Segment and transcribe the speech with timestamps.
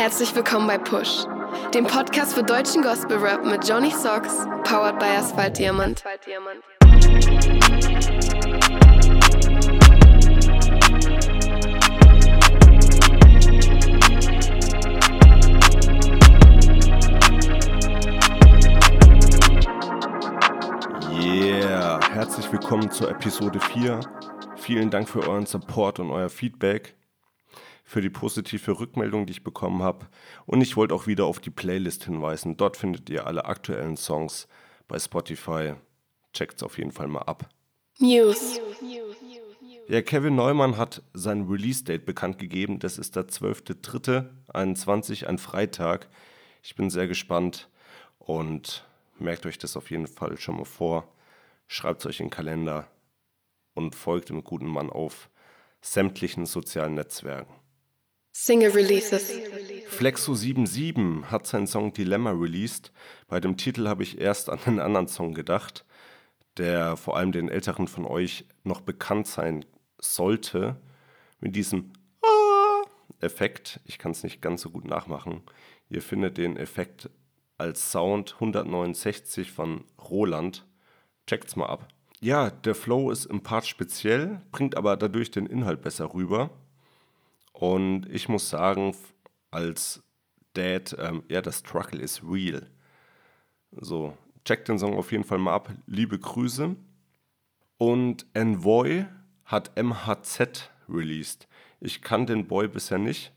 [0.00, 1.26] Herzlich willkommen bei Push,
[1.74, 6.02] dem Podcast für deutschen Gospel Rap mit Johnny Socks, powered by Asphalt Diamant.
[21.12, 24.00] Yeah, herzlich willkommen zur Episode 4.
[24.56, 26.94] Vielen Dank für euren Support und euer Feedback,
[27.90, 30.06] für die positive Rückmeldung, die ich bekommen habe.
[30.46, 32.56] Und ich wollte auch wieder auf die Playlist hinweisen.
[32.56, 34.46] Dort findet ihr alle aktuellen Songs
[34.86, 35.74] bei Spotify.
[36.32, 37.48] Checkt's auf jeden Fall mal ab.
[37.98, 38.60] News.
[39.88, 42.78] Ja, Kevin Neumann hat sein Release-Date bekannt gegeben.
[42.78, 46.08] Das ist der 12.03.21, ein Freitag.
[46.62, 47.68] Ich bin sehr gespannt
[48.20, 48.86] und
[49.18, 51.08] merkt euch das auf jeden Fall schon mal vor.
[51.66, 52.86] Schreibt es euch in den Kalender
[53.74, 55.28] und folgt dem guten Mann auf
[55.80, 57.59] sämtlichen sozialen Netzwerken.
[58.42, 59.32] Single Releases.
[59.90, 62.90] Flexo77 hat seinen Song Dilemma released.
[63.28, 65.84] Bei dem Titel habe ich erst an einen anderen Song gedacht,
[66.56, 69.66] der vor allem den Älteren von euch noch bekannt sein
[69.98, 70.80] sollte.
[71.40, 71.92] Mit diesem
[73.20, 73.78] Effekt.
[73.84, 75.42] Ich kann es nicht ganz so gut nachmachen.
[75.90, 77.10] Ihr findet den Effekt
[77.58, 80.66] als Sound 169 von Roland.
[81.26, 81.88] Checkt's mal ab.
[82.20, 86.48] Ja, der Flow ist im Part speziell, bringt aber dadurch den Inhalt besser rüber.
[87.52, 88.96] Und ich muss sagen,
[89.50, 90.02] als
[90.54, 92.68] Dad, ähm, ja, das Struggle ist real.
[93.72, 95.72] So, checkt den Song auf jeden Fall mal ab.
[95.86, 96.76] Liebe Grüße.
[97.78, 99.06] Und Envoy
[99.44, 101.48] hat MHZ released.
[101.80, 103.32] Ich kann den Boy bisher nicht.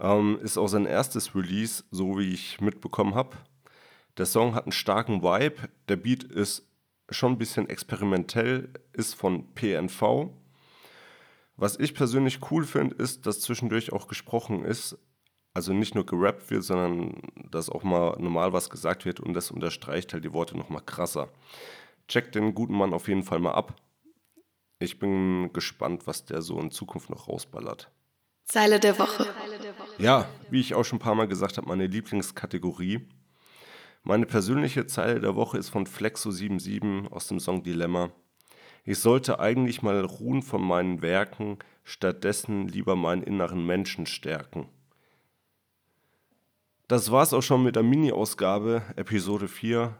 [0.00, 3.36] Ähm, ist auch sein erstes Release, so wie ich mitbekommen habe.
[4.16, 5.68] Der Song hat einen starken Vibe.
[5.88, 6.68] Der Beat ist
[7.10, 10.30] schon ein bisschen experimentell, ist von PNV.
[11.58, 14.96] Was ich persönlich cool finde, ist, dass zwischendurch auch gesprochen ist.
[15.54, 19.50] Also nicht nur gerappt wird, sondern dass auch mal normal was gesagt wird und das
[19.50, 21.30] unterstreicht halt die Worte nochmal krasser.
[22.06, 23.74] Checkt den guten Mann auf jeden Fall mal ab.
[24.78, 27.90] Ich bin gespannt, was der so in Zukunft noch rausballert.
[28.44, 29.26] Zeile der Woche.
[29.98, 33.08] Ja, wie ich auch schon ein paar Mal gesagt habe, meine Lieblingskategorie.
[34.04, 38.10] Meine persönliche Zeile der Woche ist von Flexo77 aus dem Song Dilemma.
[38.88, 44.66] Ich sollte eigentlich mal ruhen von meinen Werken, stattdessen lieber meinen inneren Menschen stärken.
[46.86, 49.94] Das war's auch schon mit der Mini-Ausgabe, Episode 4.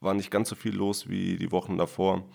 [0.00, 2.26] War nicht ganz so viel los wie die Wochen davor,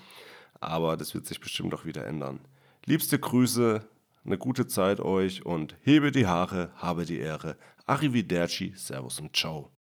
[0.59, 2.41] aber das wird sich bestimmt auch wieder ändern.
[2.85, 3.81] Liebste Grüße,
[4.23, 7.57] eine gute Zeit euch und hebe die Haare, habe die Ehre.
[7.87, 9.71] Arrivederci, Servus und Ciao.